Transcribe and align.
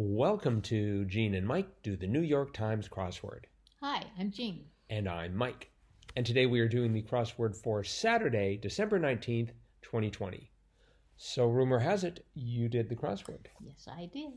Welcome 0.00 0.62
to 0.62 1.06
Gene 1.06 1.34
and 1.34 1.44
Mike 1.44 1.82
do 1.82 1.96
the 1.96 2.06
New 2.06 2.20
York 2.20 2.52
Times 2.54 2.88
crossword. 2.88 3.46
Hi, 3.82 4.04
I'm 4.16 4.30
Jean. 4.30 4.64
And 4.88 5.08
I'm 5.08 5.34
Mike. 5.34 5.72
And 6.14 6.24
today 6.24 6.46
we 6.46 6.60
are 6.60 6.68
doing 6.68 6.92
the 6.92 7.02
crossword 7.02 7.56
for 7.56 7.82
Saturday, 7.82 8.56
December 8.62 9.00
19th, 9.00 9.48
2020. 9.82 10.52
So, 11.16 11.48
rumor 11.48 11.80
has 11.80 12.04
it 12.04 12.24
you 12.34 12.68
did 12.68 12.88
the 12.88 12.94
crossword. 12.94 13.46
Yes, 13.60 13.88
I 13.90 14.08
did. 14.12 14.34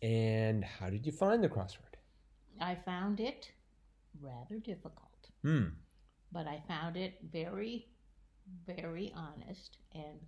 And 0.00 0.64
how 0.64 0.90
did 0.90 1.04
you 1.04 1.10
find 1.10 1.42
the 1.42 1.48
crossword? 1.48 1.96
I 2.60 2.76
found 2.76 3.18
it 3.18 3.50
rather 4.20 4.60
difficult, 4.60 5.28
Hmm. 5.42 5.70
but 6.30 6.46
I 6.46 6.62
found 6.68 6.96
it 6.96 7.14
very, 7.32 7.88
very 8.64 9.12
honest, 9.16 9.76
and 9.92 10.20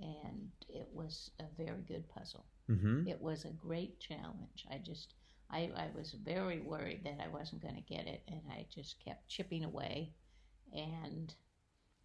and 0.00 0.52
it 0.68 0.86
was 0.92 1.32
a 1.40 1.46
very 1.56 1.82
good 1.82 2.08
puzzle. 2.08 2.46
Mm-hmm. 2.70 3.08
It 3.08 3.20
was 3.20 3.44
a 3.44 3.50
great 3.50 4.00
challenge. 4.00 4.66
I 4.70 4.78
just, 4.78 5.14
I, 5.50 5.70
I 5.76 5.88
was 5.96 6.12
very 6.24 6.60
worried 6.60 7.02
that 7.04 7.18
I 7.22 7.28
wasn't 7.28 7.62
going 7.62 7.76
to 7.76 7.94
get 7.94 8.06
it, 8.06 8.22
and 8.28 8.40
I 8.50 8.66
just 8.74 8.96
kept 9.04 9.28
chipping 9.28 9.64
away, 9.64 10.12
and 10.72 11.32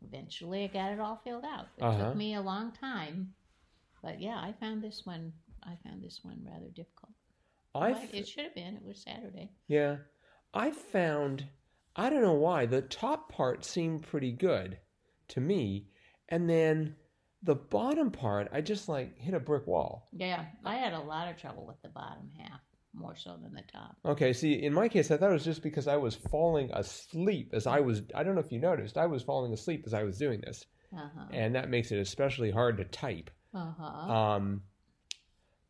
eventually 0.02 0.64
I 0.64 0.68
got 0.68 0.92
it 0.92 1.00
all 1.00 1.20
filled 1.24 1.46
out. 1.46 1.68
It 1.78 1.84
Uh-huh. 1.84 2.06
took 2.08 2.16
me 2.16 2.36
a 2.36 2.42
long 2.42 2.72
time, 2.72 3.34
but 4.04 4.20
yeah, 4.20 4.38
I 4.40 4.54
found 4.60 4.84
this 4.84 5.06
one. 5.06 5.34
I 5.64 5.76
found 5.88 6.04
this 6.04 6.20
one 6.24 6.42
rather 6.44 6.70
difficult. 6.70 7.12
I 7.74 7.92
it 8.12 8.28
should 8.28 8.44
have 8.46 8.56
been. 8.56 8.76
It 8.76 8.84
was 8.86 9.02
Saturday. 9.02 9.52
yeah. 9.68 9.98
I 10.54 10.72
found 10.72 11.46
I 11.96 12.10
don't 12.10 12.22
know 12.22 12.34
why 12.34 12.66
the 12.66 12.82
top 12.82 13.32
part 13.32 13.64
seemed 13.64 14.04
pretty 14.04 14.32
good 14.34 14.78
to 15.30 15.40
me, 15.42 15.88
and 16.30 16.50
then 16.50 16.96
the 17.44 17.56
bottom 17.56 18.12
part 18.12 18.50
I 18.54 18.62
just 18.62 18.88
like 18.90 19.18
hit 19.18 19.34
a 19.34 19.40
brick 19.40 19.66
wall. 19.68 20.08
Yeah, 20.14 20.46
I 20.64 20.76
had 20.76 20.94
a 20.94 21.00
lot 21.00 21.28
of 21.30 21.38
trouble 21.38 21.66
with 21.66 21.82
the 21.82 21.90
bottom 21.90 22.30
half, 22.38 22.60
more 22.94 23.16
so 23.16 23.38
than 23.42 23.54
the 23.54 23.64
top. 23.72 23.96
Okay, 24.06 24.32
see, 24.34 24.54
in 24.64 24.74
my 24.74 24.88
case, 24.88 25.10
I 25.12 25.18
thought 25.18 25.30
it 25.32 25.34
was 25.34 25.46
just 25.46 25.64
because 25.64 25.88
I 25.88 25.98
was 25.98 26.16
falling 26.16 26.70
asleep 26.74 27.50
as 27.54 27.66
I 27.68 27.80
was. 27.80 28.04
I 28.14 28.24
don't 28.24 28.36
know 28.36 28.42
if 28.42 28.52
you 28.52 28.60
noticed, 28.60 28.98
I 28.98 29.06
was 29.08 29.24
falling 29.24 29.54
asleep 29.54 29.84
as 29.88 29.94
I 29.94 30.04
was 30.04 30.18
doing 30.18 30.42
this, 30.42 30.66
Uh 30.96 31.10
huh. 31.16 31.26
and 31.32 31.56
that 31.56 31.70
makes 31.70 31.92
it 31.92 31.98
especially 32.00 32.52
hard 32.52 32.78
to 32.78 32.84
type. 32.86 33.30
Uh 33.54 33.72
huh. 33.80 34.14
Um, 34.14 34.62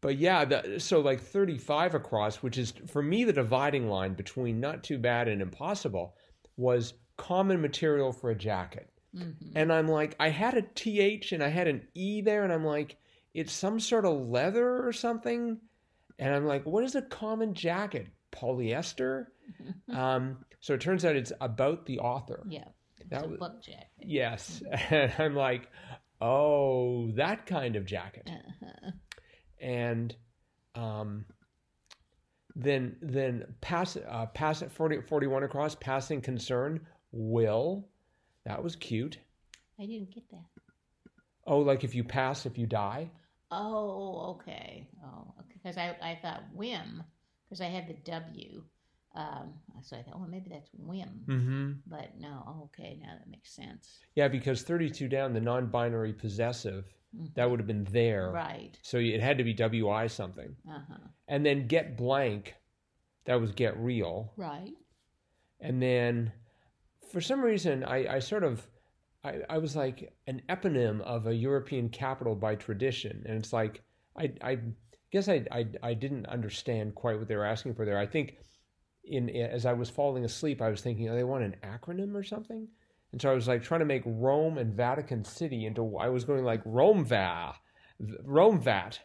but 0.02 0.18
yeah, 0.18 0.46
the, 0.46 0.80
so 0.80 1.00
like 1.00 1.22
35 1.22 1.94
across, 1.96 2.38
which 2.38 2.58
is 2.58 2.74
for 2.88 3.04
me 3.04 3.24
the 3.24 3.34
dividing 3.34 3.88
line 3.88 4.14
between 4.16 4.60
not 4.60 4.84
too 4.84 4.98
bad 4.98 5.28
and 5.28 5.42
impossible, 5.42 6.16
was 6.58 6.96
common 7.18 7.62
material 7.62 8.12
for 8.12 8.32
a 8.32 8.36
jacket. 8.36 8.90
Hmm 9.16 9.32
And 9.56 9.72
I'm 9.74 9.88
like, 9.88 10.16
I 10.20 10.30
had 10.30 10.56
a 10.56 10.62
TH 10.62 11.32
and 11.34 11.44
I 11.44 11.50
had 11.50 11.68
an 11.68 11.88
E 11.94 12.22
there, 12.22 12.44
and 12.44 12.52
I'm 12.54 12.66
like, 12.66 12.98
it's 13.34 13.54
some 13.54 13.80
sort 13.80 14.06
of 14.06 14.28
leather 14.28 14.86
or 14.86 14.92
something. 14.94 15.60
And 16.20 16.36
I'm 16.36 16.46
like, 16.46 16.66
what 16.66 16.84
is 16.84 16.96
a 16.96 17.02
common 17.02 17.54
jacket? 17.54 18.08
Polyester? 18.32 19.28
um, 19.94 20.38
so 20.60 20.74
it 20.76 20.82
turns 20.82 21.04
out 21.06 21.16
it's 21.16 21.34
about 21.42 21.86
the 21.86 22.00
author. 22.00 22.44
Yeah, 22.48 22.66
it's 23.00 23.10
that 23.10 23.26
a 23.26 23.28
was- 23.30 23.40
book 23.40 23.62
jacket. 23.64 23.88
Yes. 24.00 24.62
And 24.90 25.14
I'm 25.18 25.36
like, 25.36 25.68
oh, 26.22 27.12
that 27.16 27.46
kind 27.46 27.76
of 27.76 27.86
jacket. 27.86 28.30
Uh-huh. 28.32 28.92
And 29.60 30.16
um, 30.76 31.26
then 32.56 32.96
then 33.02 33.46
pass 33.62 33.98
uh, 33.98 34.26
pass 34.28 34.62
it 34.62 34.72
40, 34.72 35.02
41 35.02 35.44
across, 35.44 35.76
passing 35.76 36.22
concern, 36.22 36.86
will. 37.12 37.88
That 38.46 38.64
was 38.64 38.76
cute. 38.76 39.18
I 39.80 39.86
didn't 39.86 40.14
get 40.14 40.30
that. 40.32 40.46
Oh, 41.46 41.60
like 41.60 41.84
if 41.84 41.96
you 41.96 42.04
pass, 42.04 42.46
if 42.46 42.58
you 42.58 42.68
die? 42.68 43.10
Oh, 43.52 44.38
okay. 44.40 44.88
Oh, 45.04 45.34
because 45.52 45.78
I, 45.78 45.96
I 46.02 46.18
thought 46.22 46.44
whim, 46.54 47.04
because 47.46 47.62
I 47.62 47.66
had 47.66 47.88
the 47.88 47.96
W. 48.12 48.64
Um, 49.14 49.54
so 49.82 49.98
I 49.98 50.04
thought, 50.04 50.20
well, 50.20 50.30
maybe 50.30 50.50
that's 50.50 50.70
whim. 50.74 51.22
Mm-hmm. 51.28 51.72
But 51.86 52.12
no, 52.20 52.62
okay, 52.66 52.98
now 53.02 53.14
that 53.18 53.30
makes 53.30 53.54
sense. 53.54 54.00
Yeah, 54.16 54.30
because 54.30 54.62
32 54.62 55.08
down, 55.10 55.34
the 55.34 55.42
non 55.42 55.68
binary 55.68 56.14
possessive, 56.14 56.86
Mhm. 57.14 57.34
that 57.34 57.50
would 57.50 57.60
have 57.60 57.68
been 57.68 57.84
there. 57.92 58.32
Right. 58.32 58.78
So 58.84 58.98
it 58.98 59.20
had 59.20 59.38
to 59.40 59.44
be 59.44 59.54
WI 59.54 60.08
something. 60.08 60.56
Uh 60.70 60.80
huh. 60.90 61.08
And 61.28 61.46
then 61.46 61.68
get 61.68 61.98
blank, 61.98 62.56
that 63.26 63.42
was 63.42 63.52
get 63.52 63.78
real. 63.78 64.32
Right. 64.38 64.72
And 65.60 65.82
then 65.82 66.32
for 67.12 67.22
some 67.22 67.42
reason, 67.42 67.84
I, 67.84 68.16
I 68.16 68.20
sort 68.20 68.44
of, 68.44 68.66
I, 69.24 69.40
I 69.50 69.58
was 69.58 69.76
like 69.76 70.14
an 70.28 70.42
eponym 70.50 71.02
of 71.02 71.28
a 71.28 71.36
European 71.36 71.90
capital 71.90 72.36
by 72.36 72.56
tradition. 72.56 73.24
And 73.26 73.38
it's 73.38 73.54
like, 73.54 73.84
I, 74.18 74.32
I 74.42 74.58
guess 75.12 75.28
I, 75.28 75.46
I, 75.52 75.66
I 75.84 75.94
didn't 75.94 76.26
understand 76.28 76.96
quite 76.96 77.20
what 77.20 77.28
they 77.28 77.36
were 77.36 77.46
asking 77.46 77.76
for 77.76 77.86
there. 77.86 77.98
I 77.98 78.08
think 78.08 78.38
in 79.04 79.30
as 79.30 79.66
I 79.66 79.74
was 79.74 79.90
falling 79.90 80.26
asleep, 80.26 80.62
I 80.62 80.70
was 80.70 80.82
thinking, 80.82 81.10
oh, 81.10 81.16
they 81.16 81.24
want 81.24 81.44
an 81.44 81.56
acronym 81.64 82.16
or 82.16 82.24
something? 82.24 82.68
And 83.12 83.22
so 83.22 83.30
I 83.30 83.34
was 83.34 83.48
like 83.48 83.64
trying 83.64 83.82
to 83.82 83.86
make 83.86 84.04
Rome 84.06 84.58
and 84.58 84.74
Vatican 84.74 85.26
City 85.26 85.66
into, 85.66 85.98
I 85.98 86.10
was 86.10 86.24
going 86.24 86.46
like 86.46 86.62
Rome 86.66 87.04
Va, 87.06 87.56
Rome 88.24 88.62
Vat. 88.62 89.00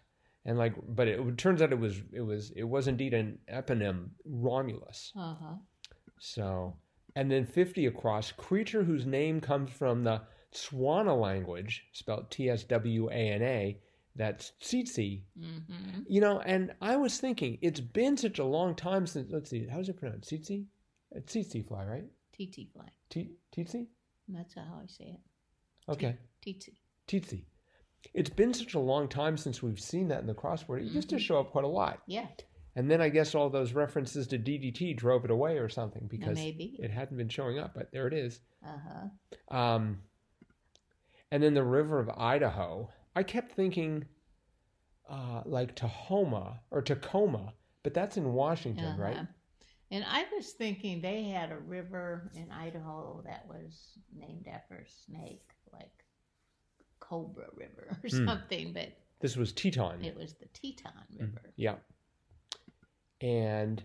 And 0.45 0.57
like, 0.57 0.75
but 0.87 1.09
it, 1.09 1.39
turns 1.39 1.61
out 1.61 1.73
it 1.73 1.79
was, 1.79 2.01
it 2.13 2.21
was, 2.21 2.53
it 2.55 2.63
was 2.63 2.87
indeed 2.87 3.15
an 3.15 3.39
eponym, 3.53 4.11
Romulus. 4.25 5.13
Uh 5.19 5.35
huh. 5.35 5.55
So, 6.21 6.77
and 7.17 7.31
then 7.31 7.45
50 7.45 7.87
across, 7.87 8.31
creature 8.31 8.85
whose 8.85 9.07
name 9.07 9.41
comes 9.41 9.73
from 9.73 10.05
the 10.05 10.23
Tswana 10.53 11.19
language, 11.21 11.85
spelled 11.93 12.31
T 12.31 12.49
S 12.49 12.63
W 12.65 13.09
A 13.11 13.13
N 13.15 13.43
A, 13.43 13.81
that's 14.15 14.53
tsetse. 14.63 15.23
Mm-hmm. 15.39 16.01
You 16.09 16.21
know, 16.21 16.41
and 16.41 16.73
I 16.81 16.97
was 16.97 17.19
thinking, 17.19 17.59
it's 17.61 17.81
been 17.81 18.17
such 18.17 18.39
a 18.39 18.45
long 18.45 18.75
time 18.75 19.07
since, 19.07 19.31
let's 19.33 19.51
see, 19.51 19.67
how's 19.71 19.89
it 19.89 19.97
pronounced? 19.99 20.31
Tsetse? 20.31 20.65
It's 21.13 21.35
tsetse 21.35 21.67
fly, 21.67 21.85
right? 21.85 22.05
TT 22.33 22.73
fly. 22.73 22.89
T- 23.11 23.33
tsetse? 23.55 23.87
That's 24.29 24.55
how 24.55 24.81
I 24.83 24.87
say 24.87 25.05
it. 25.17 25.21
Okay, 25.93 26.17
TT. 26.43 26.71
tsetse. 27.09 27.43
It's 28.15 28.31
been 28.31 28.55
such 28.55 28.75
a 28.75 28.79
long 28.79 29.09
time 29.09 29.37
since 29.37 29.63
we've 29.63 29.81
seen 29.81 30.09
that 30.09 30.21
in 30.21 30.27
the 30.27 30.35
crossword. 30.35 30.81
It 30.87 30.93
used 30.93 31.09
to 31.11 31.17
Mhm. 31.17 31.21
show 31.21 31.41
up 31.41 31.51
quite 31.51 31.65
a 31.65 31.69
lot. 31.69 32.03
Yeah. 32.07 32.29
And 32.77 32.91
then 32.91 33.01
I 33.01 33.09
guess 33.09 33.35
all 33.35 33.49
those 33.49 33.73
references 33.73 34.27
to 34.29 34.39
DDT 34.39 34.95
drove 34.97 35.25
it 35.25 35.31
away 35.31 35.57
or 35.59 35.69
something 35.69 36.07
because 36.09 36.37
maybe. 36.37 36.77
it 36.79 36.91
hadn't 36.91 37.17
been 37.17 37.29
showing 37.31 37.59
up, 37.59 37.73
but 37.75 37.91
there 37.91 38.07
it 38.07 38.13
is. 38.13 38.41
Uh 38.65 38.79
huh. 39.51 39.57
Um, 39.57 40.03
and 41.31 41.43
then 41.43 41.55
the 41.55 41.65
river 41.65 41.99
of 41.99 42.11
Idaho. 42.17 42.89
I 43.17 43.23
kept 43.23 43.53
thinking 43.53 44.05
uh, 45.09 45.41
like 45.47 45.75
Tahoma 45.75 46.59
or 46.71 46.83
Tacoma, 46.83 47.55
but 47.83 47.95
that's 47.95 48.19
in 48.19 48.33
Washington, 48.35 48.99
right? 48.99 49.17
Uh-huh. 49.17 49.25
And 49.91 50.05
I 50.07 50.25
was 50.37 50.51
thinking 50.53 51.01
they 51.01 51.23
had 51.25 51.53
a 51.53 51.59
river 51.59 52.31
in 52.35 52.51
Idaho 52.51 53.23
that 53.25 53.47
was 53.49 53.99
named 54.15 54.49
after 54.53 54.75
a 54.75 54.89
snake, 55.07 55.49
like 55.73 56.05
Cobra 57.01 57.47
River 57.55 57.97
or 58.05 58.09
Hmm. 58.11 58.27
something, 58.27 58.73
but 58.73 58.89
This 59.21 59.37
was 59.37 59.53
Teton. 59.53 60.05
it 60.05 60.15
was 60.17 60.35
the 60.35 60.47
Teton 60.53 60.93
Mm, 61.15 61.21
River. 61.21 61.53
Yeah. 61.57 61.77
And 63.21 63.83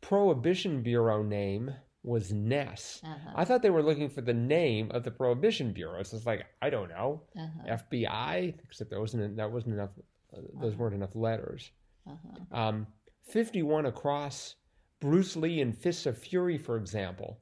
Prohibition 0.00 0.82
Bureau 0.82 1.22
name 1.22 1.74
was 2.02 2.32
Ness. 2.32 3.00
Uh-huh. 3.04 3.32
I 3.36 3.44
thought 3.44 3.60
they 3.62 3.70
were 3.70 3.82
looking 3.82 4.08
for 4.08 4.22
the 4.22 4.32
name 4.34 4.90
of 4.92 5.04
the 5.04 5.10
Prohibition 5.10 5.72
Bureau. 5.72 6.02
So 6.02 6.16
it's 6.16 6.26
like 6.26 6.46
I 6.62 6.70
don't 6.70 6.88
know, 6.88 7.22
uh-huh. 7.38 7.76
FBI. 7.92 8.54
Except 8.64 8.90
there 8.90 9.00
wasn't 9.00 9.36
that 9.36 9.50
wasn't 9.52 9.74
enough. 9.74 9.90
Uh, 10.32 10.40
those 10.60 10.72
Uh-huh. 10.72 10.82
weren't 10.84 10.94
enough 10.94 11.14
letters. 11.14 11.70
Uh-huh. 12.08 12.58
Um, 12.58 12.86
51 13.28 13.86
across 13.86 14.54
Bruce 15.00 15.36
Lee 15.36 15.60
and 15.60 15.76
Fists 15.76 16.06
of 16.06 16.16
Fury, 16.16 16.56
for 16.58 16.76
example. 16.76 17.38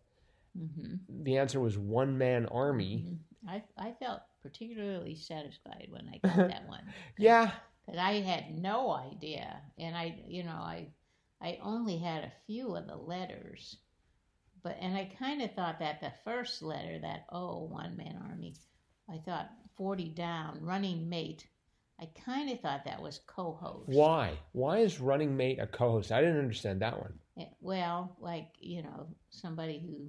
hmm 0.57 0.95
The 1.23 1.37
answer 1.39 1.61
was 1.61 1.79
one 1.79 2.19
man 2.19 2.47
army. 2.47 3.05
hmm 3.07 3.15
I, 3.49 3.63
I 3.79 3.93
felt 3.93 4.23
particularly 4.43 5.15
satisfied 5.15 5.87
when 5.91 6.09
I 6.13 6.19
got 6.27 6.49
that 6.49 6.69
one. 6.69 6.83
Yeah. 7.19 7.53
I 7.97 8.15
had 8.21 8.59
no 8.59 8.93
idea. 8.93 9.61
And 9.79 9.97
I, 9.97 10.21
you 10.27 10.43
know, 10.43 10.51
I, 10.51 10.89
I 11.41 11.59
only 11.63 11.99
had 11.99 12.25
a 12.25 12.33
few 12.47 12.75
of 12.75 12.87
the 12.87 12.97
letters. 12.97 13.77
But, 14.63 14.77
and 14.81 14.97
I 14.97 15.11
kind 15.19 15.41
of 15.41 15.55
thought 15.55 15.79
that 15.79 16.01
the 16.01 16.13
first 16.25 16.63
letter, 16.63 16.99
that 16.99 17.27
O, 17.31 17.63
one 17.65 17.97
man 17.97 18.19
army, 18.29 18.57
I 19.09 19.19
thought 19.19 19.49
40 19.77 20.11
down, 20.11 20.59
running 20.61 21.09
mate, 21.09 21.47
I 22.01 22.09
kind 22.25 22.51
of 22.51 22.61
thought 22.61 22.85
that 22.85 23.03
was 23.03 23.21
co 23.27 23.53
host. 23.53 23.89
Why? 23.89 24.39
Why 24.53 24.79
is 24.79 25.01
running 25.01 25.37
mate 25.37 25.59
a 25.59 25.67
co-host? 25.67 26.13
I 26.13 26.21
didn't 26.21 26.39
understand 26.39 26.81
that 26.83 27.01
one. 27.01 27.15
Eh, 27.39 27.47
well, 27.61 28.17
like, 28.21 28.51
you 28.61 28.83
know, 28.83 29.09
somebody 29.31 29.81
who, 29.81 30.09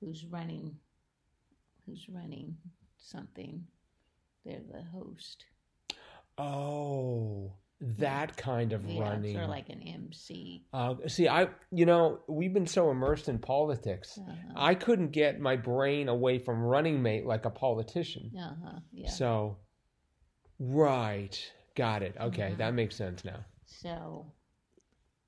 who's 0.00 0.24
running, 0.24 0.74
who's 1.84 2.08
running 2.08 2.56
something, 2.96 3.62
they're 4.44 4.60
the 4.72 4.82
host. 4.82 5.44
Oh, 6.38 7.52
that 7.80 8.36
kind 8.36 8.72
of 8.72 8.86
Yeah, 8.86 9.00
running. 9.10 9.32
sort 9.32 9.44
of 9.44 9.50
like 9.50 9.68
an 9.70 9.82
MC. 9.82 10.64
uh, 10.72 10.94
see, 11.06 11.28
I, 11.28 11.48
you 11.70 11.86
know, 11.86 12.20
we've 12.28 12.52
been 12.52 12.66
so 12.66 12.90
immersed 12.90 13.28
in 13.28 13.38
politics. 13.38 14.18
Uh-huh. 14.18 14.52
I 14.56 14.74
couldn't 14.74 15.10
get 15.12 15.40
my 15.40 15.56
brain 15.56 16.08
away 16.08 16.38
from 16.38 16.60
running 16.62 17.02
mate 17.02 17.26
like 17.26 17.44
a 17.44 17.50
politician. 17.50 18.30
Uh-huh. 18.38 18.80
Yeah. 18.92 19.10
So, 19.10 19.58
right, 20.58 21.52
got 21.76 22.02
it. 22.02 22.16
Okay, 22.20 22.52
Mhm. 22.52 22.58
that 22.58 22.74
makes 22.74 22.96
sense 22.96 23.24
now. 23.24 23.44
So, 23.66 24.32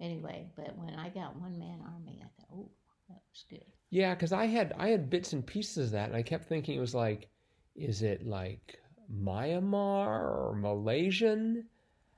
anyway, 0.00 0.50
but 0.56 0.76
when 0.76 0.94
I 0.94 1.08
got 1.10 1.36
One 1.36 1.58
Man 1.58 1.80
Army, 1.82 2.22
I 2.24 2.28
thought, 2.40 2.48
oh, 2.52 2.70
that 3.08 3.20
was 3.30 3.44
good. 3.48 3.64
Yeah, 3.90 4.14
because 4.14 4.32
I 4.32 4.46
had 4.46 4.72
I 4.78 4.88
had 4.88 5.10
bits 5.10 5.32
and 5.32 5.44
pieces 5.46 5.86
of 5.86 5.90
that, 5.92 6.08
and 6.08 6.16
I 6.16 6.22
kept 6.22 6.46
thinking 6.48 6.76
it 6.76 6.80
was 6.80 6.94
like, 6.94 7.28
is 7.74 8.02
it 8.02 8.24
like 8.26 8.78
Myanmar 9.12 10.06
or 10.08 10.54
Malaysian? 10.58 11.66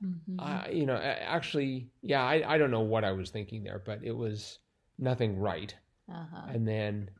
Mm-hmm. 0.05 0.73
You 0.77 0.87
know, 0.87 0.97
actually, 0.97 1.89
yeah, 2.03 2.23
I, 2.25 2.55
I 2.55 2.59
don't 2.59 2.71
know 2.73 2.81
what 2.81 3.05
I 3.05 3.13
was 3.13 3.31
thinking 3.31 3.63
there, 3.63 3.81
but 3.85 4.01
it 4.03 4.17
was 4.17 4.59
nothing 4.99 5.39
right. 5.39 5.75
uh 6.13 6.25
huh. 6.33 6.47
And 6.49 6.67
then 6.67 7.11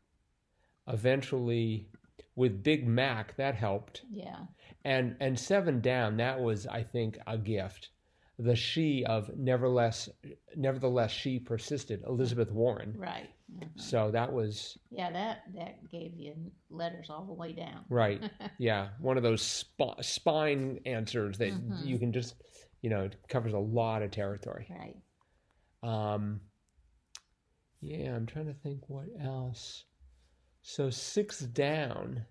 eventually, 0.87 1.87
with 2.35 2.63
Big 2.63 2.87
Mac, 2.87 3.35
that 3.37 3.55
helped, 3.55 4.03
Yeah. 4.11 4.39
and 4.83 5.15
and 5.19 5.39
Seven 5.39 5.81
Down, 5.81 6.17
that 6.17 6.39
was 6.39 6.67
I 6.67 6.83
think 6.83 7.17
a 7.27 7.37
gift. 7.37 7.89
The 8.39 8.55
she 8.55 9.05
of 9.05 9.29
nevertheless, 9.37 10.09
nevertheless, 10.55 11.11
she 11.11 11.39
persisted. 11.39 12.03
Elizabeth 12.07 12.51
Warren. 12.51 12.95
Right. 12.97 13.29
Mhm. 13.53 13.79
So 13.79 14.11
that 14.11 14.31
was 14.33 14.77
Yeah, 14.89 15.11
that 15.11 15.43
that 15.55 15.87
gave 15.89 16.15
you 16.15 16.51
letters 16.69 17.09
all 17.09 17.25
the 17.25 17.33
way 17.33 17.53
down. 17.53 17.85
right. 17.89 18.21
Yeah, 18.59 18.89
one 18.99 19.17
of 19.17 19.23
those 19.23 19.41
sp- 19.41 20.01
spine 20.01 20.79
answers 20.85 21.37
that 21.39 21.53
Mhm. 21.53 21.85
you 21.85 21.99
can 21.99 22.11
just, 22.13 22.35
you 22.81 22.89
know, 22.89 23.03
it 23.05 23.15
covers 23.29 23.53
a 23.53 23.59
lot 23.59 24.01
of 24.01 24.11
territory. 24.11 24.67
Right. 24.69 24.97
Um, 25.83 26.41
yeah, 27.81 28.15
I'm 28.15 28.25
trying 28.25 28.47
to 28.47 28.53
think 28.53 28.89
what 28.89 29.07
else. 29.19 29.85
So 30.61 30.89
six 30.89 31.39
down, 31.41 32.25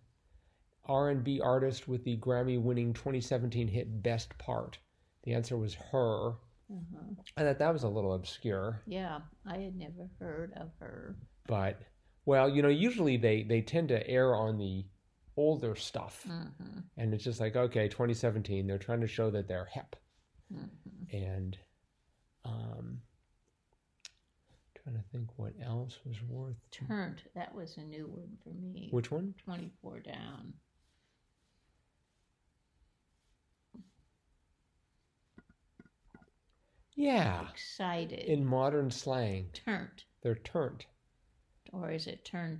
R&B 0.86 1.40
artist 1.40 1.86
with 1.86 2.02
the 2.04 2.16
Grammy-winning 2.16 2.94
2017 2.94 3.68
hit 3.68 4.02
"Best 4.02 4.36
Part." 4.38 4.78
The 5.24 5.34
answer 5.34 5.56
was 5.56 5.74
her. 5.74 6.36
Uh-huh. 6.72 7.22
I 7.36 7.42
thought 7.42 7.58
that 7.58 7.72
was 7.72 7.82
a 7.82 7.88
little 7.88 8.14
obscure, 8.14 8.80
Yeah, 8.86 9.18
I 9.46 9.58
had 9.58 9.76
never 9.76 10.08
heard 10.18 10.52
of 10.56 10.70
her. 10.80 11.16
but 11.46 11.80
well, 12.24 12.48
you 12.48 12.62
know, 12.62 12.68
usually 12.68 13.16
they 13.16 13.42
they 13.42 13.60
tend 13.60 13.88
to 13.88 14.08
err 14.08 14.34
on 14.34 14.56
the 14.58 14.84
older 15.36 15.74
stuff, 15.76 16.24
Mm-hmm. 16.28 16.78
and 16.96 17.12
it's 17.14 17.24
just 17.24 17.40
like 17.40 17.56
okay, 17.56 17.88
2017, 17.88 18.66
they're 18.66 18.78
trying 18.78 19.00
to 19.02 19.06
show 19.06 19.30
that 19.30 19.48
they're 19.48 19.66
hip, 19.72 19.96
Mm-hmm. 20.52 21.16
and 21.16 21.58
um, 22.44 23.00
trying 24.82 24.96
to 24.96 25.02
think 25.12 25.28
what 25.36 25.52
else 25.64 25.98
was 26.04 26.16
worth. 26.28 26.56
Turned. 26.70 27.22
That 27.34 27.54
was 27.54 27.76
a 27.76 27.82
new 27.82 28.06
one 28.06 28.36
for 28.42 28.50
me. 28.54 28.88
Which 28.90 29.10
one? 29.10 29.34
24 29.44 30.00
down. 30.00 30.54
Yeah. 36.94 37.48
Excited. 37.50 38.20
In 38.20 38.44
modern 38.44 38.90
slang, 38.90 39.50
turned. 39.52 40.04
they're 40.22 40.34
turned. 40.34 40.84
Or 41.72 41.90
is 41.90 42.06
it 42.06 42.24
turn 42.24 42.58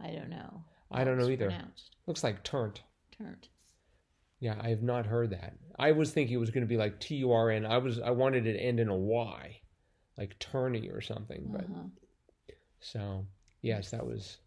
I 0.00 0.10
don't 0.10 0.30
know. 0.30 0.64
I 0.90 1.04
don't 1.04 1.18
know 1.18 1.28
either. 1.28 1.46
Pronounced. 1.46 1.96
Looks 2.06 2.22
like 2.22 2.42
turnt. 2.44 2.82
Turned. 3.18 3.48
Yeah, 4.40 4.56
I 4.60 4.68
have 4.68 4.82
not 4.82 5.06
heard 5.06 5.30
that. 5.30 5.54
I 5.78 5.92
was 5.92 6.12
thinking 6.12 6.34
it 6.34 6.40
was 6.40 6.50
going 6.50 6.62
to 6.64 6.68
be 6.68 6.76
like 6.76 7.00
T 7.00 7.16
U 7.16 7.32
R 7.32 7.50
N. 7.50 7.64
I 7.66 7.78
was 7.78 7.98
I 8.00 8.10
wanted 8.10 8.46
it 8.46 8.52
to 8.54 8.60
end 8.60 8.78
in 8.78 8.88
a 8.88 8.96
Y, 8.96 9.60
like 10.18 10.38
tourney 10.38 10.88
or 10.90 11.00
something. 11.00 11.48
But 11.50 11.64
Uh-huh. 11.64 11.88
so 12.80 13.26
yes, 13.62 13.90
that 13.90 14.06
was 14.06 14.38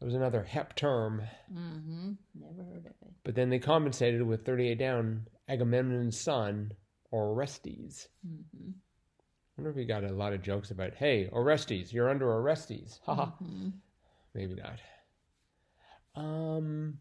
that 0.00 0.06
was 0.06 0.14
another 0.14 0.42
hep 0.42 0.74
term. 0.74 1.22
Mm-hmm. 1.52 2.12
Never 2.34 2.64
heard 2.64 2.86
of 2.86 2.92
it. 3.02 3.12
But 3.22 3.34
then 3.34 3.50
they 3.50 3.58
compensated 3.58 4.22
with 4.22 4.44
38 4.46 4.78
down 4.78 5.26
Agamemnon's 5.48 6.18
son, 6.18 6.72
Orestes. 7.14 8.08
Mm-hmm. 8.26 8.70
I 8.70 9.52
wonder 9.56 9.70
if 9.70 9.76
we 9.76 9.84
got 9.84 10.02
a 10.04 10.12
lot 10.12 10.32
of 10.32 10.42
jokes 10.42 10.72
about, 10.72 10.94
hey, 10.94 11.28
Orestes, 11.32 11.92
you're 11.92 12.10
under 12.10 12.28
Orestes. 12.32 12.98
Haha. 13.06 13.26
hmm 13.36 13.68
Maybe 14.34 14.54
not. 14.56 14.80
Um, 16.16 16.98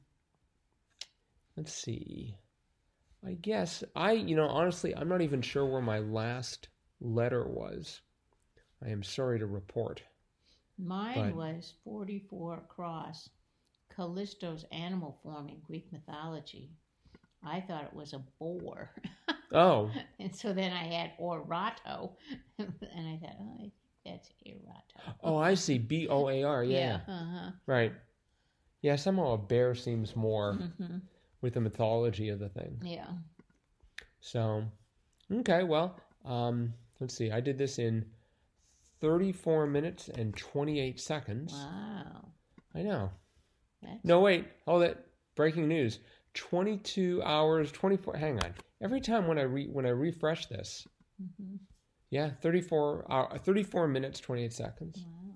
let's 1.57 1.74
see. 1.74 2.36
I 3.25 3.33
guess 3.33 3.83
I, 3.95 4.12
you 4.12 4.36
know, 4.36 4.48
honestly, 4.48 4.95
I'm 4.95 5.10
not 5.10 5.21
even 5.21 5.42
sure 5.42 5.65
where 5.65 5.81
my 5.81 5.98
last 6.00 6.68
letter 7.01 7.48
was. 7.48 8.01
I 8.86 8.89
am 8.89 9.01
sorry 9.01 9.39
to 9.39 9.48
report. 9.48 10.04
Mine 10.77 11.31
But- 11.31 11.36
was 11.36 11.74
44 11.86 12.57
across. 12.57 13.30
Callisto's 13.95 14.65
animal 14.71 15.18
form 15.24 15.50
in 15.50 15.60
Greek 15.65 15.92
mythology. 15.92 16.71
I 17.44 17.62
thought 17.62 17.83
it 17.86 17.94
was 17.94 18.13
a 18.13 18.24
boar. 18.39 18.92
Oh, 19.54 19.90
and 20.20 20.36
so 20.36 20.52
then 20.54 20.72
I 20.74 20.84
had 20.86 21.12
Orato. 21.20 22.12
and 22.58 22.74
I 23.08 23.18
thought, 23.22 23.36
oh, 23.40 23.54
I 23.56 23.62
think 23.62 23.74
that's 24.06 24.30
Erato. 24.48 25.14
oh, 25.24 25.38
I 25.38 25.54
see. 25.54 25.78
B 25.78 26.08
O 26.10 26.28
A 26.30 26.44
R. 26.44 26.64
Yeah, 26.64 27.00
Uh-huh. 27.08 27.52
right. 27.68 27.94
Yeah, 28.82 28.96
somehow 28.98 29.32
a 29.34 29.38
bear 29.38 29.76
seems 29.76 30.16
more 30.16 30.54
hmm 30.78 30.98
with 31.42 31.54
the 31.56 31.62
mythology 31.62 32.30
of 32.30 32.40
the 32.40 32.50
thing. 32.50 32.80
Yeah. 32.84 33.08
So, 34.22 34.64
okay, 35.30 35.64
well, 35.64 35.98
um, 36.24 36.74
let's 37.02 37.14
see. 37.16 37.32
I 37.32 37.42
did 37.42 37.58
this 37.58 37.80
in 37.80 38.06
34 39.02 39.68
minutes 39.68 40.08
and 40.10 40.36
28 40.38 41.00
seconds. 41.00 41.52
Wow. 41.54 42.30
I 42.74 42.82
know. 42.82 43.10
That's 43.82 44.04
No, 44.06 44.22
wait. 44.22 44.46
Hold 44.66 44.84
it. 44.84 45.06
Breaking 45.36 45.68
news. 45.68 46.00
22 46.34 47.22
hours, 47.24 47.72
24. 47.74 48.16
Hang 48.16 48.42
on. 48.44 48.54
Every 48.84 49.02
time 49.02 49.28
when 49.28 49.40
I 49.40 49.44
re, 49.44 49.68
when 49.68 49.86
I 49.86 49.90
refresh 49.90 50.48
this, 50.48 50.88
hmm 51.18 51.56
yeah, 52.14 52.30
34 52.44 53.12
hour, 53.12 53.40
34 53.40 53.88
minutes, 53.88 54.20
28 54.20 54.54
seconds. 54.54 55.04
Wow. 55.04 55.34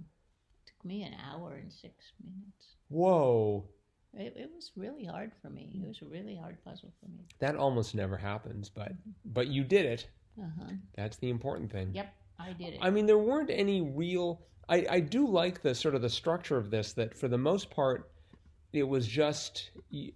Took 0.67 0.85
me 0.85 1.01
an 1.01 1.15
hour 1.27 1.55
and 1.55 1.73
six 1.73 2.11
minutes. 2.23 2.75
Whoa. 2.89 3.65
It, 4.13 4.35
it 4.37 4.51
was 4.53 4.71
really 4.75 5.03
hard 5.03 5.31
for 5.41 5.49
me. 5.49 5.81
It 5.83 5.87
was 5.87 6.03
a 6.03 6.05
really 6.05 6.35
hard 6.35 6.63
puzzle 6.63 6.93
for 6.99 7.09
me. 7.09 7.25
That 7.39 7.55
almost 7.55 7.95
never 7.95 8.15
happens, 8.15 8.69
but 8.69 8.91
but 9.25 9.47
you 9.47 9.63
did 9.63 9.87
it. 9.87 10.07
Uh-huh. 10.39 10.73
That's 10.95 11.17
the 11.17 11.31
important 11.31 11.71
thing. 11.71 11.89
Yep, 11.93 12.13
I 12.39 12.53
did 12.53 12.75
it. 12.75 12.79
I 12.79 12.91
mean, 12.91 13.07
there 13.07 13.17
weren't 13.17 13.49
any 13.49 13.81
real. 13.81 14.45
I, 14.69 14.85
I 14.87 14.99
do 14.99 15.27
like 15.27 15.63
the 15.63 15.73
sort 15.73 15.95
of 15.95 16.03
the 16.03 16.09
structure 16.09 16.57
of 16.57 16.69
this. 16.69 16.93
That 16.93 17.17
for 17.17 17.27
the 17.27 17.39
most 17.39 17.71
part, 17.71 18.11
it 18.71 18.83
was 18.83 19.07
just 19.07 19.71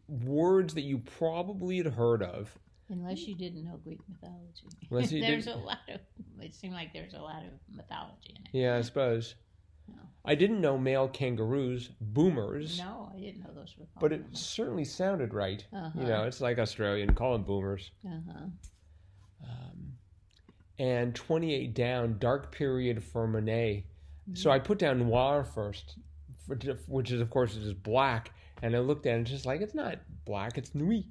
words 0.07 0.75
that 0.75 0.81
you 0.81 0.99
probably 0.99 1.77
had 1.77 1.87
heard 1.87 2.21
of. 2.21 2.55
Unless 2.91 3.21
you 3.27 3.35
didn't 3.35 3.63
know 3.63 3.79
Greek 3.83 3.99
mythology. 4.09 4.67
Unless 4.89 5.11
you 5.11 5.21
there's 5.25 5.45
didn't- 5.45 5.61
a 5.61 5.65
lot 5.65 5.79
of. 5.89 5.99
It 6.39 6.53
seemed 6.55 6.73
like 6.73 6.91
there's 6.93 7.13
a 7.13 7.19
lot 7.21 7.43
of 7.43 7.51
mythology 7.75 8.35
in 8.35 8.41
it. 8.45 8.49
Yeah, 8.63 8.75
I 8.77 8.81
suppose. 8.81 9.35
No. 9.87 9.95
I 10.25 10.35
didn't 10.35 10.59
know 10.61 10.77
male 10.77 11.07
kangaroos, 11.07 11.89
boomers, 11.99 12.77
No, 12.79 13.11
I 13.15 13.19
didn't 13.19 13.41
know 13.43 13.53
those 13.53 13.75
were. 13.77 13.85
but 13.99 14.11
it 14.11 14.23
certainly 14.31 14.83
sounded 14.85 15.33
right. 15.33 15.63
Uh-huh. 15.73 15.89
You 15.99 16.07
know, 16.07 16.23
it's 16.23 16.41
like 16.41 16.57
Australian, 16.59 17.13
call 17.13 17.33
them 17.33 17.43
boomers. 17.43 17.91
Uh 18.05 18.09
huh. 18.31 18.45
Um, 19.43 19.93
and 20.79 21.13
28 21.15 21.73
down, 21.73 22.17
dark 22.19 22.51
period 22.51 23.03
for 23.03 23.27
Monet. 23.27 23.85
So 24.33 24.49
I 24.49 24.59
put 24.59 24.77
down 24.79 24.99
noir 24.99 25.43
first, 25.43 25.97
which 26.87 27.11
is, 27.11 27.19
of 27.21 27.29
course, 27.29 27.55
is 27.55 27.63
just 27.65 27.83
black. 27.83 28.31
And 28.61 28.75
I 28.75 28.79
looked 28.79 29.05
at 29.05 29.13
it, 29.13 29.15
and 29.17 29.25
just 29.27 29.45
like, 29.45 29.61
it's 29.61 29.73
not 29.75 29.97
black, 30.25 30.57
it's 30.57 30.73
nuit. 30.73 31.05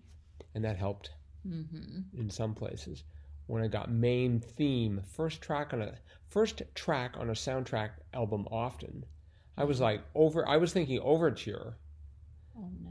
And 0.54 0.64
that 0.64 0.76
helped 0.76 1.10
Mm-hmm. 1.46 2.20
in 2.20 2.30
some 2.30 2.54
places. 2.54 3.04
When 3.46 3.62
I 3.62 3.68
got 3.68 3.90
main 3.90 4.40
theme, 4.40 5.00
first 5.04 5.40
track 5.40 5.72
on 5.72 5.82
a 5.82 5.94
first 6.28 6.62
track 6.74 7.16
on 7.18 7.30
a 7.30 7.32
soundtrack 7.32 7.90
album 8.14 8.46
often, 8.50 9.04
I 9.56 9.64
was 9.64 9.80
like 9.80 10.02
over. 10.14 10.46
I 10.48 10.56
was 10.56 10.72
thinking 10.72 11.00
overture. 11.00 11.76
Oh 12.56 12.70
no. 12.82 12.90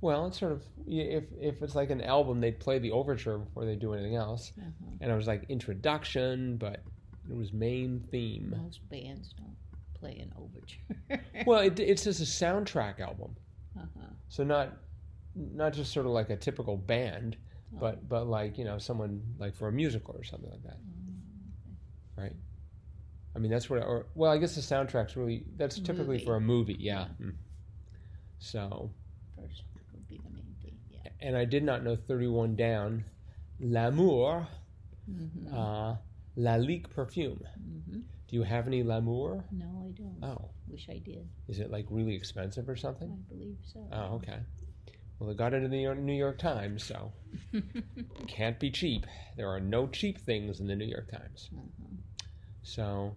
Well, 0.00 0.26
it's 0.26 0.38
sort 0.38 0.52
of 0.52 0.62
if 0.86 1.24
if 1.40 1.62
it's 1.62 1.74
like 1.74 1.90
an 1.90 2.00
album, 2.00 2.40
they'd 2.40 2.58
play 2.58 2.78
the 2.78 2.90
overture 2.92 3.38
before 3.38 3.64
they 3.64 3.76
do 3.76 3.92
anything 3.92 4.16
else. 4.16 4.52
Uh-huh. 4.58 4.90
And 5.00 5.12
I 5.12 5.16
was 5.16 5.26
like 5.26 5.44
introduction, 5.48 6.56
but 6.56 6.82
it 7.28 7.36
was 7.36 7.52
main 7.52 8.00
theme. 8.10 8.54
Most 8.62 8.88
bands 8.88 9.34
don't 9.36 9.56
play 9.94 10.18
an 10.18 10.32
overture. 10.38 11.22
Well, 11.46 11.60
it, 11.60 11.78
it's 11.80 12.04
just 12.04 12.20
a 12.20 12.24
soundtrack 12.24 13.00
album, 13.00 13.36
uh-huh. 13.76 14.06
so 14.28 14.44
not 14.44 14.76
not 15.34 15.72
just 15.72 15.92
sort 15.92 16.06
of 16.06 16.12
like 16.12 16.30
a 16.30 16.36
typical 16.36 16.76
band, 16.76 17.36
but 17.80 18.08
but 18.08 18.26
like 18.26 18.58
you 18.58 18.64
know 18.64 18.78
someone 18.78 19.22
like 19.38 19.54
for 19.54 19.68
a 19.68 19.72
musical 19.72 20.14
or 20.16 20.24
something 20.24 20.50
like 20.50 20.62
that, 20.62 20.78
right? 22.16 22.32
I 23.34 23.38
mean 23.38 23.50
that's 23.50 23.68
what. 23.68 23.82
Or 23.82 24.06
well, 24.14 24.30
I 24.30 24.38
guess 24.38 24.54
the 24.54 24.60
soundtrack's 24.60 25.16
really 25.16 25.44
that's 25.56 25.78
typically 25.80 26.14
Movie. 26.18 26.24
for 26.24 26.36
a 26.36 26.40
movie, 26.40 26.76
yeah. 26.78 27.06
Mm. 27.20 27.34
So, 28.38 28.90
First 29.36 29.62
would 29.92 30.06
be 30.08 30.20
the 30.22 30.30
main 30.30 30.54
thing. 30.62 30.78
Yeah. 30.90 31.10
and 31.20 31.36
I 31.36 31.44
did 31.44 31.62
not 31.64 31.82
know 31.82 31.96
thirty 31.96 32.26
one 32.28 32.56
down, 32.56 33.04
l'amour, 33.60 34.46
Mm-hmm. 35.10 35.54
uh, 35.54 35.96
Lalique 36.38 36.88
perfume. 36.90 37.40
Mm-hmm. 37.60 37.98
Do 38.26 38.36
you 38.36 38.42
have 38.42 38.66
any 38.66 38.82
l'amour? 38.82 39.44
No, 39.52 39.84
I 39.86 39.90
don't. 39.92 40.16
Oh, 40.22 40.50
Wish 40.66 40.88
I 40.88 40.98
did. 41.04 41.28
is 41.48 41.58
it 41.60 41.70
like 41.70 41.86
really 41.90 42.14
expensive 42.14 42.68
or 42.70 42.76
something 42.76 43.10
I 43.12 43.32
believe 43.34 43.58
so. 43.64 43.86
Oh, 43.92 44.14
okay. 44.16 44.38
Well, 45.18 45.30
it 45.30 45.36
got 45.36 45.54
into 45.54 45.68
the 45.68 45.94
New 45.94 46.12
York 46.12 46.38
Times, 46.38 46.84
so 46.84 47.12
can't 48.26 48.58
be 48.58 48.70
cheap. 48.70 49.06
There 49.36 49.48
are 49.48 49.60
no 49.60 49.86
cheap 49.86 50.18
things 50.18 50.60
in 50.60 50.66
the 50.66 50.74
New 50.76 50.86
York 50.86 51.10
Times. 51.10 51.50
Mhm. 51.54 51.98
So, 52.62 53.14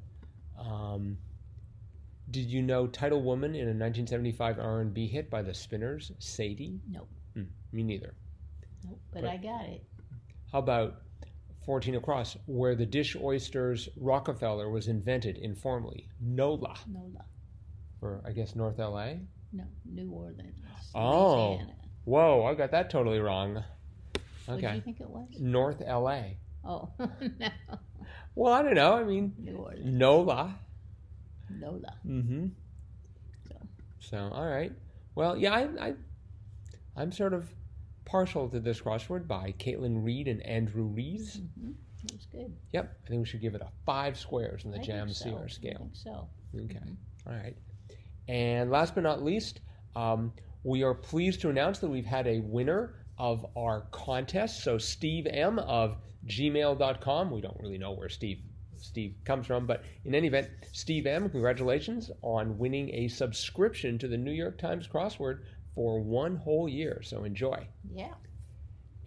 um, 0.59 1.17
did 2.29 2.45
you 2.47 2.61
know 2.61 2.87
"Title 2.87 3.21
Woman" 3.21 3.55
in 3.55 3.61
a 3.67 3.73
1975 3.73 4.59
R&B 4.59 5.07
hit 5.07 5.29
by 5.29 5.41
the 5.41 5.53
Spinners, 5.53 6.11
Sadie? 6.19 6.79
Nope. 6.89 7.09
Hmm, 7.33 7.43
me 7.71 7.83
neither. 7.83 8.13
Nope, 8.85 8.99
but 9.11 9.21
But- 9.21 9.29
I 9.31 9.37
got 9.37 9.65
it. 9.65 9.83
How 10.51 10.59
about 10.59 11.01
14 11.65 11.95
across, 11.95 12.37
where 12.45 12.75
the 12.75 12.85
dish 12.85 13.15
oysters 13.17 13.89
Rockefeller 13.97 14.69
was 14.69 14.87
invented 14.87 15.37
informally? 15.37 16.07
NOLA, 16.21 16.75
NOLA. 16.87 17.25
for 17.99 18.21
I 18.25 18.31
guess 18.31 18.55
North 18.55 18.77
LA. 18.79 19.15
No, 19.51 19.65
New 19.85 20.11
Orleans. 20.11 20.55
Oh. 20.93 21.49
Louisiana. 21.55 21.73
Whoa, 22.07 22.45
I 22.45 22.53
got 22.55 22.71
that 22.71 22.89
totally 22.89 23.19
wrong. 23.19 23.57
Okay. 23.57 23.65
What 24.47 24.61
do 24.61 24.75
you 24.75 24.81
think 24.81 25.01
it 25.01 25.09
was? 25.09 25.27
North 25.41 25.81
LA. 25.85 26.21
Oh, 26.63 26.87
no. 26.99 27.49
Well, 28.33 28.53
I 28.53 28.61
don't 28.61 28.75
know. 28.75 28.93
I 28.93 29.03
mean. 29.03 29.33
NOLA. 29.83 30.55
NOLA. 31.49 31.93
Mm-hmm. 32.07 32.45
So. 33.49 33.55
So, 33.99 34.29
all 34.33 34.45
right. 34.47 34.71
Well, 35.15 35.35
yeah, 35.35 35.53
I, 35.53 35.87
I, 35.87 35.93
I'm 36.95 37.11
sort 37.11 37.33
of 37.33 37.49
partial 38.05 38.47
to 38.49 38.61
this 38.61 38.79
crossword 38.79 39.27
by 39.27 39.53
Caitlin 39.59 40.01
Reed 40.05 40.29
and 40.29 40.41
Andrew 40.43 40.83
Rees. 40.83 41.41
hmm 41.59 41.71
It 42.05 42.13
was 42.13 42.25
good. 42.31 42.55
Yep, 42.71 42.97
I 43.05 43.09
think 43.09 43.19
we 43.19 43.25
should 43.25 43.41
give 43.41 43.53
it 43.53 43.61
a 43.61 43.67
five 43.85 44.17
squares 44.17 44.63
in 44.63 44.71
the 44.71 44.79
I 44.79 44.81
Jam 44.81 45.09
so. 45.09 45.29
CR 45.35 45.43
I 45.43 45.47
scale. 45.49 45.77
think 45.79 45.95
so. 45.95 46.29
Okay, 46.55 46.75
Mhm. 46.79 46.95
all 47.27 47.33
right. 47.33 47.57
And 48.29 48.71
last 48.71 48.95
but 48.95 49.03
not 49.03 49.23
least, 49.23 49.59
um, 49.93 50.31
we 50.67 50.83
are 50.83 50.93
pleased 50.93 51.39
to 51.39 51.49
announce 51.49 51.79
that 51.79 51.87
we've 51.87 52.05
had 52.05 52.27
a 52.27 52.41
winner 52.41 52.93
of 53.17 53.45
our 53.55 53.87
contest. 53.91 54.65
So 54.65 54.77
Steve 54.77 55.25
M 55.25 55.59
of 55.59 55.95
gmail.com. 56.27 57.31
We 57.31 57.39
don't 57.39 57.57
really 57.61 57.77
know 57.77 57.93
where 57.93 58.09
Steve 58.09 58.39
Steve 58.75 59.15
comes 59.23 59.47
from, 59.47 59.65
but 59.65 59.83
in 60.03 60.13
any 60.13 60.27
event, 60.27 60.49
Steve 60.73 61.07
M, 61.07 61.29
congratulations 61.29 62.11
on 62.21 62.57
winning 62.57 62.93
a 62.93 63.07
subscription 63.07 63.97
to 63.97 64.07
the 64.09 64.17
New 64.17 64.33
York 64.33 64.59
Times 64.59 64.87
crossword 64.87 65.39
for 65.73 66.01
one 66.01 66.35
whole 66.35 66.67
year. 66.67 67.01
So 67.01 67.23
enjoy. 67.23 67.65
Yeah. 67.91 68.13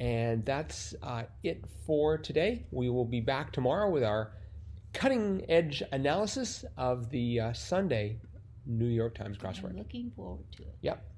And 0.01 0.45
that's 0.47 0.95
uh, 1.03 1.25
it 1.45 1.67
for 1.87 2.17
today. 2.17 2.67
We 2.71 2.89
will 2.89 3.05
be 3.05 3.21
back 3.21 3.53
tomorrow 3.53 3.91
with 3.91 4.03
our 4.03 4.33
cutting 4.95 5.45
edge 5.49 5.83
analysis 5.93 6.65
of 6.79 7.11
the 7.11 7.39
uh, 7.39 7.53
Sunday 7.53 8.19
New 8.67 8.87
York 8.87 9.15
Times 9.15 9.37
I'm 9.41 9.53
crossword. 9.53 9.77
looking 9.77 10.11
forward 10.17 10.51
to 10.57 10.63
it. 10.63 10.75
Yep. 10.83 11.07